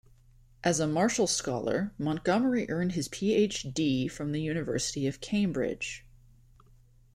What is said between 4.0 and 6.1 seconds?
from the University of Cambridge.